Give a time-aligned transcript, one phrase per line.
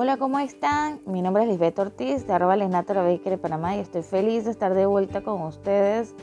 [0.00, 1.00] Hola, ¿cómo están?
[1.06, 4.72] Mi nombre es Lisbeth Ortiz de arroba Natural Bakery Panamá y estoy feliz de estar
[4.72, 6.14] de vuelta con ustedes.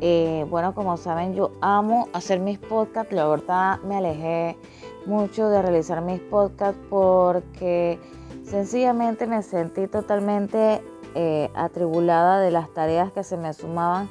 [0.00, 3.12] Eh, bueno, como saben, yo amo hacer mis podcasts.
[3.12, 4.56] La verdad, me alejé
[5.04, 8.00] mucho de realizar mis podcasts porque
[8.44, 10.80] sencillamente me sentí totalmente
[11.14, 14.08] eh, atribulada de las tareas que se me sumaban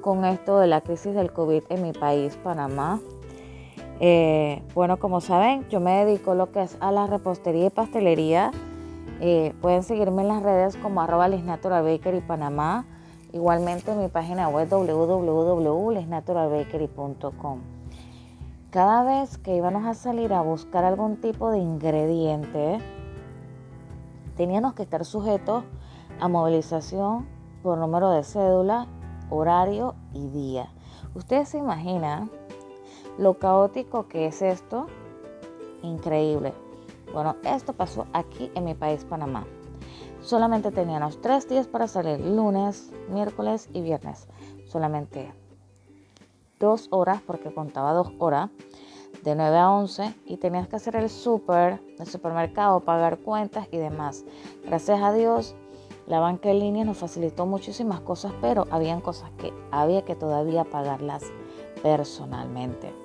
[0.00, 3.00] con esto de la crisis del COVID en mi país, Panamá.
[4.00, 8.50] Eh, bueno, como saben, yo me dedico lo que es a la repostería y pastelería.
[9.20, 12.86] Eh, pueden seguirme en las redes como arroba Bakery Panamá.
[13.32, 17.60] Igualmente en mi página web www.lesnaturalbakery.com.
[18.70, 22.78] Cada vez que íbamos a salir a buscar algún tipo de ingrediente,
[24.36, 25.64] teníamos que estar sujetos
[26.20, 27.26] a movilización
[27.62, 28.86] por número de cédula,
[29.30, 30.68] horario y día.
[31.14, 32.30] Ustedes se imaginan
[33.18, 34.86] lo caótico que es esto,
[35.82, 36.52] increíble.
[37.12, 39.46] Bueno, esto pasó aquí en mi país, Panamá.
[40.20, 44.26] Solamente teníamos tres días para salir, lunes, miércoles y viernes.
[44.66, 45.32] Solamente
[46.58, 48.50] dos horas, porque contaba dos horas,
[49.22, 53.76] de 9 a 11, y tenías que hacer el súper, el supermercado, pagar cuentas y
[53.76, 54.24] demás.
[54.64, 55.54] Gracias a Dios,
[56.06, 60.64] la banca en línea nos facilitó muchísimas cosas, pero habían cosas que había que todavía
[60.64, 61.22] pagarlas
[61.82, 63.03] personalmente.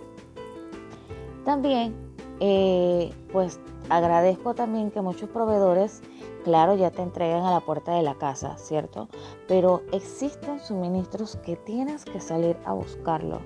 [1.49, 1.95] También,
[2.41, 6.03] eh, pues agradezco también que muchos proveedores,
[6.43, 9.09] claro, ya te entregan a la puerta de la casa, ¿cierto?
[9.47, 13.39] Pero existen suministros que tienes que salir a buscarlo.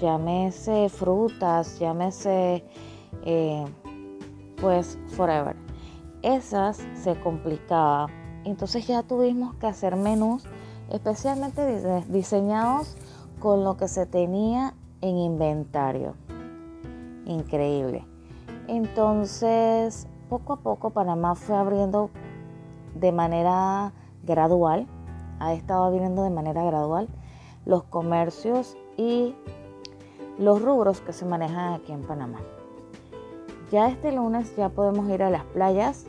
[0.00, 2.64] Llámese frutas, llámese,
[3.24, 3.64] eh,
[4.60, 5.56] pues, forever.
[6.22, 8.06] Esas se complicaba.
[8.44, 10.44] Entonces ya tuvimos que hacer menús
[10.90, 12.96] especialmente diseñados
[13.40, 16.14] con lo que se tenía en inventario
[17.26, 18.04] increíble.
[18.68, 22.10] Entonces, poco a poco Panamá fue abriendo
[22.94, 24.86] de manera gradual,
[25.40, 27.08] ha estado abriendo de manera gradual
[27.64, 29.34] los comercios y
[30.38, 32.38] los rubros que se manejan aquí en Panamá.
[33.70, 36.06] Ya este lunes ya podemos ir a las playas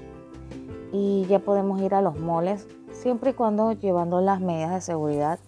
[0.91, 5.40] y ya podemos ir a los moles, siempre y cuando llevando las medidas de seguridad,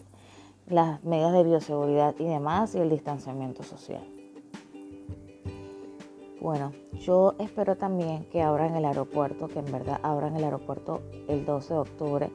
[0.67, 4.14] las medidas de bioseguridad y demás y el distanciamiento social.
[6.45, 11.44] Bueno, yo espero también que abran el aeropuerto, que en verdad abran el aeropuerto el
[11.44, 12.31] 12 de octubre,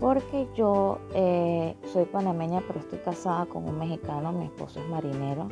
[0.00, 5.48] porque yo eh, soy panameña, pero estoy casada con un mexicano, mi esposo es marinero,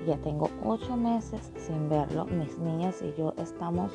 [0.00, 2.24] y ya tengo ocho meses sin verlo.
[2.26, 3.90] Mis niñas y yo estamos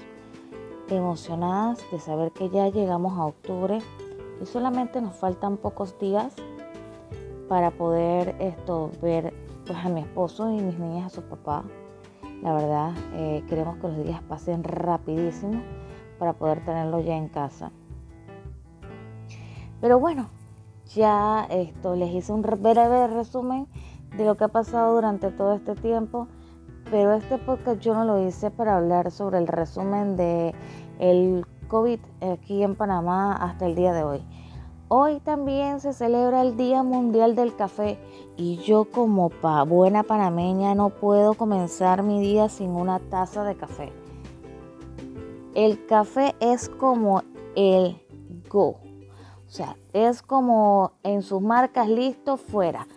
[0.89, 3.79] emocionadas de saber que ya llegamos a octubre
[4.41, 6.33] y solamente nos faltan pocos días
[7.47, 9.33] para poder esto ver
[9.65, 11.63] pues, a mi esposo y mis niñas a su papá
[12.43, 15.61] la verdad, eh, queremos que los días pasen rapidísimo
[16.19, 17.71] para poder tenerlo ya en casa.
[19.79, 20.29] Pero bueno,
[20.93, 23.67] ya esto les hice un breve resumen
[24.17, 26.27] de lo que ha pasado durante todo este tiempo,
[26.91, 30.53] pero este podcast yo no lo hice para hablar sobre el resumen de
[31.69, 31.99] COVID
[32.33, 34.21] aquí en Panamá hasta el día de hoy.
[34.89, 37.97] Hoy también se celebra el Día Mundial del Café
[38.35, 39.31] y yo como
[39.65, 43.91] buena panameña no puedo comenzar mi día sin una taza de café.
[45.55, 47.23] El café es como
[47.55, 48.01] el
[48.49, 48.79] go,
[49.45, 52.87] o sea, es como en sus marcas listo fuera.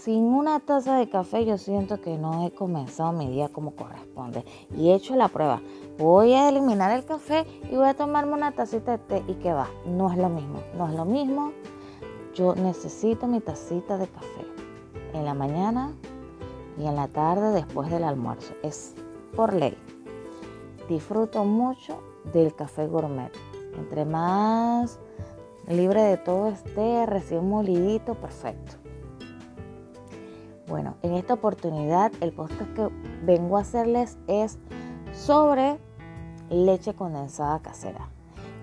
[0.00, 4.46] Sin una taza de café yo siento que no he comenzado mi día como corresponde
[4.74, 5.60] y he hecho la prueba
[5.98, 9.52] voy a eliminar el café y voy a tomarme una tacita de té y que
[9.52, 9.68] va.
[9.84, 11.52] No es lo mismo, no es lo mismo.
[12.34, 14.46] Yo necesito mi tacita de café
[15.12, 15.92] en la mañana
[16.78, 18.54] y en la tarde después del almuerzo.
[18.62, 18.94] Es
[19.36, 19.76] por ley.
[20.88, 22.00] Disfruto mucho
[22.32, 23.32] del café gourmet.
[23.76, 24.98] Entre más
[25.68, 28.79] libre de todo esté, recién molidito, perfecto.
[30.70, 32.88] Bueno, en esta oportunidad el podcast que
[33.24, 34.56] vengo a hacerles es
[35.12, 35.80] sobre
[36.48, 38.08] leche condensada casera.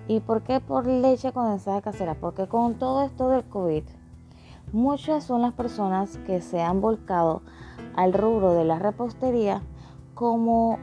[0.06, 2.14] ¿Y por qué por leche condensada casera?
[2.14, 3.82] Porque con todo esto del COVID,
[4.72, 7.42] muchas son las personas que se han volcado
[7.94, 9.60] al rubro de la repostería
[10.14, 10.78] como,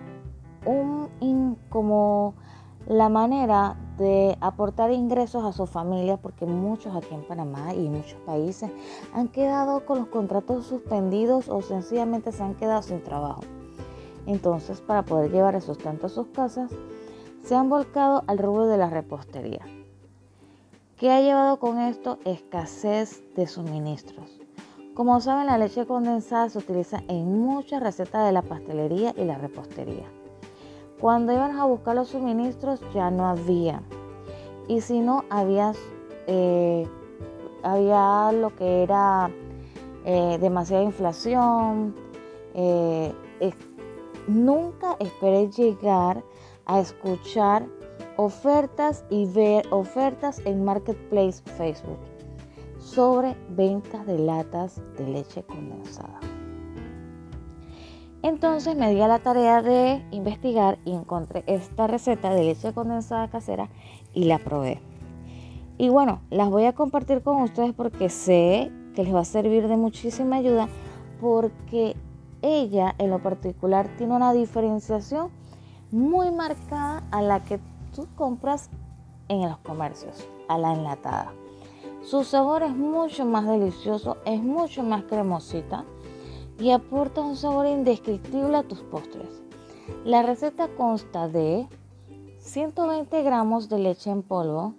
[0.64, 2.36] un, como
[2.88, 8.20] la manera de aportar ingresos a su familia, porque muchos aquí en Panamá y muchos
[8.26, 8.72] países
[9.14, 13.42] han quedado con los contratos suspendidos o sencillamente se han quedado sin trabajo.
[14.28, 16.72] Entonces, para poder llevar el sustento a sus casas,
[17.44, 19.62] se han volcado al rubro de la repostería.
[20.98, 22.20] ¿Qué ha llevado con esto?
[22.26, 24.40] Escasez de suministros.
[24.94, 29.38] Como saben, la leche condensada se utiliza en muchas recetas de la pastelería y la
[29.38, 30.06] repostería.
[31.00, 33.82] Cuando iban a buscar los suministros ya no había.
[34.68, 35.74] Y si no, había,
[36.28, 36.88] eh,
[37.64, 39.30] había lo que era
[40.06, 41.96] eh, demasiada inflación.
[42.54, 43.14] Eh,
[44.28, 46.24] nunca esperé llegar
[46.66, 47.68] a escuchar
[48.18, 52.00] ofertas y ver ofertas en Marketplace Facebook
[52.80, 56.20] sobre ventas de latas de leche condensada.
[58.26, 63.28] Entonces me di a la tarea de investigar y encontré esta receta de leche condensada
[63.28, 63.70] casera
[64.16, 64.82] y la probé.
[65.78, 69.68] Y bueno, las voy a compartir con ustedes porque sé que les va a servir
[69.68, 70.68] de muchísima ayuda
[71.22, 71.96] porque
[72.42, 75.30] ella en lo particular tiene una diferenciación
[75.92, 77.60] muy marcada a la que
[77.94, 78.72] tú compras
[79.28, 81.32] en los comercios, a la enlatada.
[82.02, 85.86] Su sabor es mucho más delicioso, es mucho más cremosita
[86.60, 89.42] y aporta un sabor indescriptible a tus postres.
[90.04, 91.68] La receta consta de
[92.40, 94.74] 120 gramos de leche en polvo,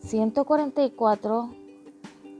[0.00, 1.50] 144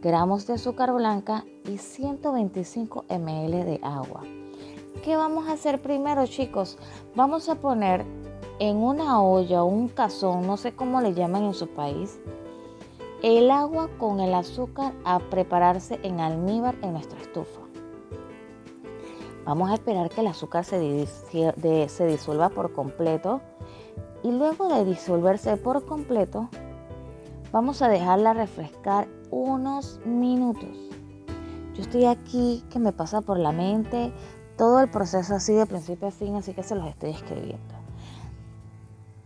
[0.03, 4.23] gramos de azúcar blanca y 125 ml de agua.
[5.03, 6.79] ¿Qué vamos a hacer primero chicos?
[7.15, 8.05] Vamos a poner
[8.59, 12.21] en una olla o un cazón, no sé cómo le llaman en su país,
[13.23, 17.64] el agua con el azúcar a prepararse en almíbar en nuestra estufa.
[19.45, 23.43] Vamos a esperar que el azúcar se, disuelva por completo
[24.23, 26.49] y luego de disolverse por completo,
[27.53, 30.71] vamos a dejarla refrescar unos minutos.
[31.75, 34.15] Yo estoy aquí que me pasa por la mente
[34.57, 37.75] todo el proceso así de principio a fin, así que se los estoy escribiendo.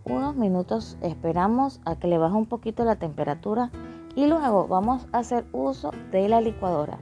[0.04, 3.70] Unos minutos esperamos a que le baje un poquito la temperatura
[4.16, 6.98] y luego vamos a hacer uso de la licuadora.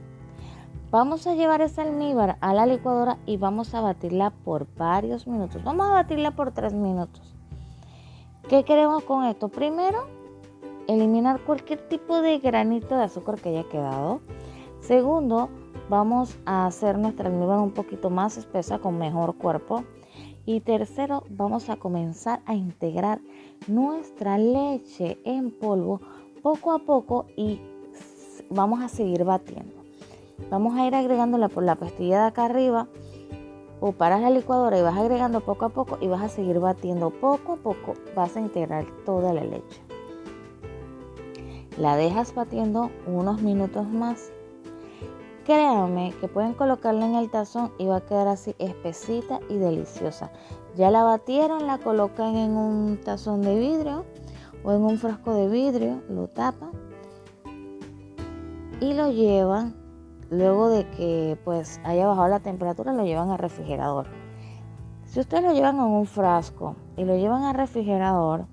[0.99, 5.63] Vamos a llevar esa almíbar a la licuadora y vamos a batirla por varios minutos.
[5.63, 7.35] Vamos a batirla por tres minutos.
[8.49, 9.47] ¿Qué queremos con esto?
[9.49, 10.07] Primero,
[10.87, 14.21] eliminar cualquier tipo de granito de azúcar que haya quedado.
[14.81, 15.49] Segundo,
[15.87, 19.83] vamos a hacer nuestra almíbar un poquito más espesa con mejor cuerpo.
[20.47, 23.21] Y tercero, vamos a comenzar a integrar
[23.67, 26.01] nuestra leche en polvo
[26.41, 27.61] poco a poco y
[28.49, 29.76] vamos a seguir batiendo.
[30.49, 32.87] Vamos a ir agregándola por la pastilla de acá arriba
[33.79, 37.09] o paras la licuadora y vas agregando poco a poco y vas a seguir batiendo
[37.09, 37.93] poco a poco.
[38.15, 39.81] Vas a integrar toda la leche.
[41.77, 44.31] La dejas batiendo unos minutos más.
[45.45, 50.31] Créanme que pueden colocarla en el tazón y va a quedar así espesita y deliciosa.
[50.75, 54.05] Ya la batieron, la colocan en un tazón de vidrio
[54.63, 56.71] o en un frasco de vidrio, lo tapan
[58.81, 59.86] y lo llevan
[60.29, 64.07] luego de que pues haya bajado la temperatura lo llevan al refrigerador.
[65.05, 68.45] Si ustedes lo llevan en un frasco y lo llevan al refrigerador,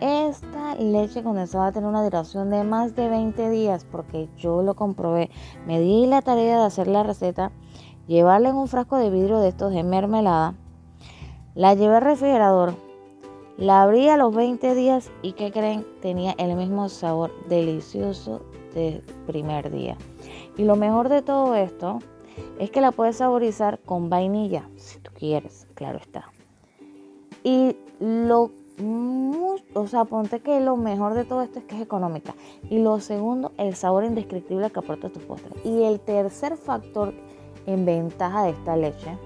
[0.00, 4.62] esta leche condensada va a tener una duración de más de 20 días porque yo
[4.62, 5.30] lo comprobé.
[5.66, 7.52] Me di la tarea de hacer la receta,
[8.06, 10.54] llevarla en un frasco de vidrio de estos de mermelada.
[11.54, 12.74] La llevé al refrigerador,
[13.58, 15.84] la abrí a los 20 días y ¿qué creen?
[16.00, 18.40] Tenía el mismo sabor delicioso
[18.74, 19.98] del primer día.
[20.56, 21.98] Y lo mejor de todo esto
[22.58, 26.30] es que la puedes saborizar con vainilla, si tú quieres, claro está.
[27.42, 28.50] Y lo,
[29.74, 32.34] o sea, ponte que lo mejor de todo esto es que es económica.
[32.68, 35.52] Y lo segundo, el sabor indescriptible que aporta tu postre.
[35.64, 37.14] Y el tercer factor
[37.66, 39.16] en ventaja de esta leche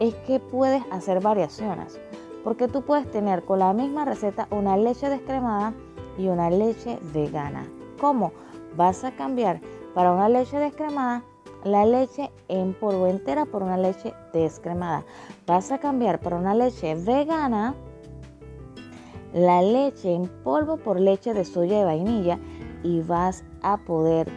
[0.00, 2.00] es que puedes hacer variaciones.
[2.44, 5.74] Porque tú puedes tener con la misma receta una leche descremada
[6.16, 7.66] y una leche vegana.
[8.00, 8.32] ¿Cómo?
[8.76, 9.60] Vas a cambiar
[9.98, 11.24] para una leche descremada,
[11.64, 15.04] la leche en polvo entera por una leche descremada.
[15.44, 17.74] Vas a cambiar para una leche vegana
[19.34, 22.38] la leche en polvo por leche de soya y vainilla
[22.84, 24.30] y vas a poder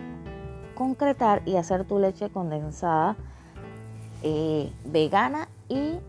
[0.74, 3.16] concretar y hacer tu leche condensada
[4.24, 6.00] eh, vegana y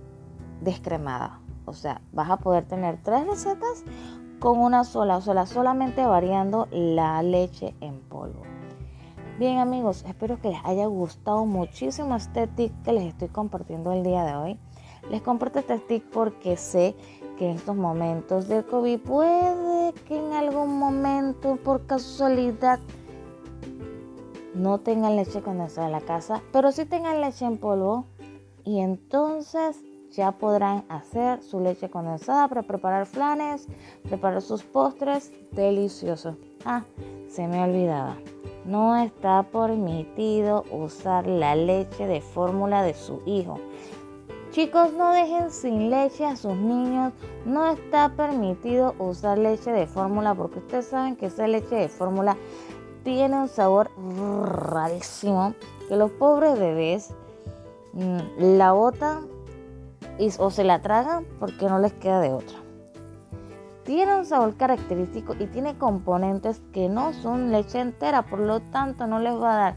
[0.63, 1.41] descremada.
[1.67, 3.85] O sea, vas a poder tener tres recetas
[4.41, 8.52] con una sola, o sea, solamente variando la leche en polvo.
[9.39, 14.03] Bien amigos, espero que les haya gustado muchísimo este tip que les estoy compartiendo el
[14.03, 14.59] día de hoy.
[15.11, 16.95] Les comparto este tip porque sé
[17.39, 22.79] que en estos momentos del COVID puede que en algún momento por casualidad
[24.55, 28.05] no tengan leche condensada en la casa, pero sí tengan leche en polvo
[28.65, 33.67] y entonces ya podrán hacer su leche condensada para preparar flanes,
[34.03, 36.37] preparar sus postres deliciosos.
[36.67, 36.85] Ah,
[37.29, 38.19] se me olvidaba
[38.65, 43.59] no está permitido usar la leche de fórmula de su hijo.
[44.51, 47.13] Chicos, no dejen sin leche a sus niños.
[47.47, 52.37] No está permitido usar leche de fórmula porque ustedes saben que esa leche de fórmula
[53.03, 53.91] tiene un sabor
[54.45, 55.55] rarísimo
[55.89, 57.15] que los pobres bebés
[57.95, 59.27] mm, la botan
[60.39, 62.62] o se la tragan porque no les queda de otra.
[63.85, 69.07] Tiene un sabor característico y tiene componentes que no son leche entera, por lo tanto
[69.07, 69.77] no les va a dar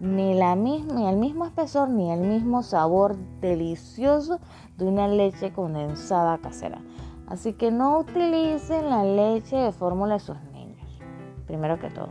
[0.00, 4.40] ni, el mismo espesor ni el mismo sabor delicioso
[4.76, 6.80] de una leche condensada casera.
[7.28, 11.00] Así que no utilicen la leche de fórmula de sus niños,
[11.46, 12.08] primero que todo.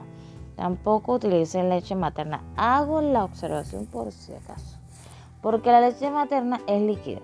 [0.56, 2.42] Tampoco utilicen leche materna.
[2.56, 4.78] Hago la observación por si acaso.
[5.42, 7.20] Porque la leche materna es líquida.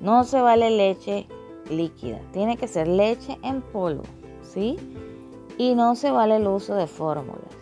[0.00, 1.28] No se vale leche
[1.70, 2.20] líquida.
[2.32, 4.02] Tiene que ser leche en polvo.
[4.42, 4.76] ¿Sí?
[5.58, 7.56] Y no se vale el uso de fórmulas.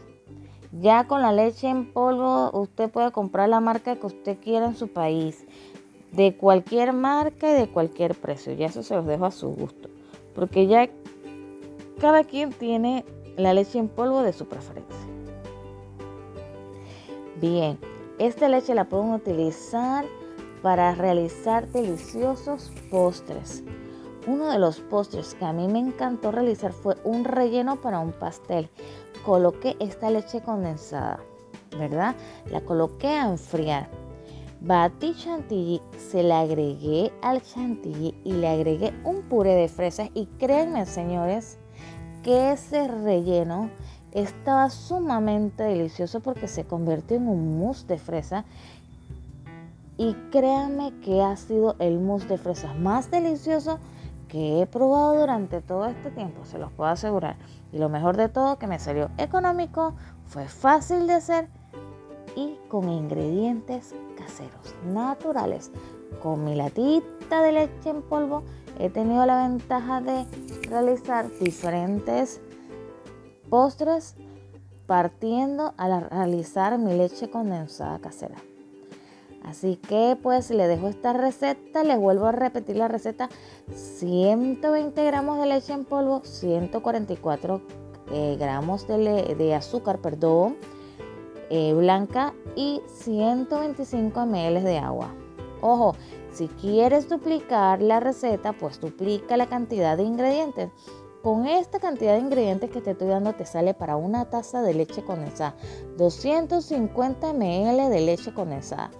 [0.72, 4.76] Ya con la leche en polvo usted puede comprar la marca que usted quiera en
[4.76, 5.46] su país.
[6.12, 8.52] De cualquier marca y de cualquier precio.
[8.54, 9.88] Ya eso se los dejo a su gusto.
[10.34, 10.88] Porque ya
[12.00, 13.04] cada quien tiene
[13.36, 14.96] la leche en polvo de su preferencia.
[17.40, 17.78] Bien,
[18.18, 20.04] esta leche la pueden utilizar
[20.62, 23.62] para realizar deliciosos postres.
[24.28, 28.12] Uno de los postres que a mí me encantó realizar fue un relleno para un
[28.12, 28.68] pastel.
[29.24, 31.20] Coloqué esta leche condensada,
[31.78, 32.14] ¿verdad?
[32.50, 33.88] La coloqué a enfriar.
[34.60, 40.26] Batí chantilly, se le agregué al chantilly y le agregué un puré de fresas y
[40.38, 41.56] créanme señores
[42.22, 43.70] que ese relleno
[44.12, 48.44] estaba sumamente delicioso porque se convirtió en un mousse de fresa
[49.96, 53.78] y créanme que ha sido el mousse de fresas más delicioso
[54.28, 57.36] que he probado durante todo este tiempo, se los puedo asegurar.
[57.72, 59.94] Y lo mejor de todo, que me salió económico,
[60.26, 61.48] fue fácil de hacer
[62.36, 65.72] y con ingredientes caseros, naturales.
[66.22, 68.42] Con mi latita de leche en polvo
[68.78, 70.24] he tenido la ventaja de
[70.68, 72.40] realizar diferentes
[73.50, 74.14] postres
[74.86, 78.36] partiendo a realizar mi leche condensada casera.
[79.44, 83.28] Así que pues le dejo esta receta, les vuelvo a repetir la receta,
[83.74, 87.62] 120 gramos de leche en polvo, 144
[88.10, 90.56] eh, gramos de, azúcar, perdón,
[91.50, 95.14] eh, blanca y 125 ml de agua.
[95.60, 95.94] Ojo,
[96.32, 100.70] si quieres duplicar la receta, pues duplica la cantidad de ingredientes.
[101.22, 104.72] Con esta cantidad de ingredientes que te estoy dando te sale para una taza de
[104.72, 105.56] leche condensada,
[105.96, 108.90] 250 ml de leche condensada.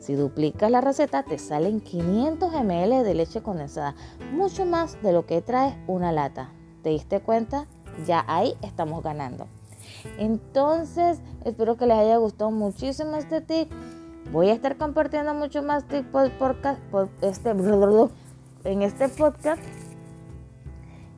[0.00, 3.94] Si duplicas la receta te salen 500 ml de leche condensada,
[4.32, 6.50] mucho más de lo que trae una lata.
[6.82, 7.66] ¿Te diste cuenta?
[8.06, 9.46] Ya ahí estamos ganando.
[10.18, 13.70] Entonces, espero que les haya gustado muchísimo este tip
[14.32, 16.80] Voy a estar compartiendo mucho más tipos podcast,
[17.20, 17.50] este,
[18.64, 19.60] en este podcast.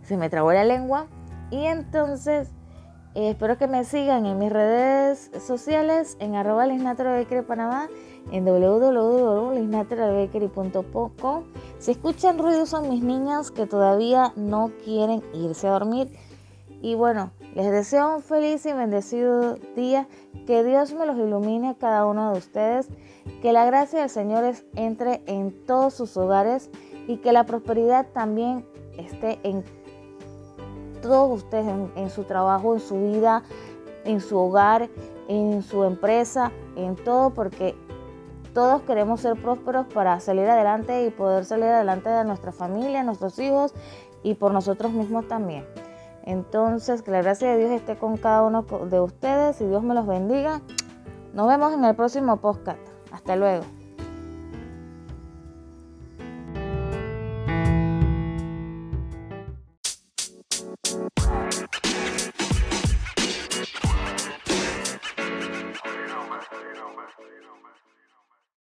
[0.02, 1.08] Se me trabó la lengua.
[1.50, 2.48] Y entonces
[3.14, 6.66] eh, espero que me sigan en mis redes sociales en arroba
[7.46, 7.88] Panamá,
[8.30, 11.42] en www.lisnaturalbakery.com.
[11.78, 16.16] Si escuchan ruidos son mis niñas que todavía no quieren irse a dormir.
[16.80, 20.08] Y bueno, les deseo un feliz y bendecido día.
[20.46, 22.88] Que Dios me los ilumine a cada uno de ustedes.
[23.40, 26.70] Que la gracia del Señor entre en todos sus hogares
[27.06, 28.64] y que la prosperidad también
[28.96, 29.64] esté en
[31.02, 33.42] todos ustedes, en, su trabajo, en su vida,
[34.04, 34.88] en su hogar,
[35.28, 37.74] en su empresa, en todo, porque
[38.52, 43.38] todos queremos ser prósperos para salir adelante y poder salir adelante de nuestra familia, nuestros
[43.38, 43.74] hijos
[44.22, 45.66] y por nosotros mismos también.
[46.24, 49.94] Entonces, que la gracia de Dios esté con cada uno de ustedes y Dios me
[49.94, 50.60] los bendiga.
[51.34, 52.78] Nos vemos en el próximo podcast.
[53.10, 53.64] Hasta luego.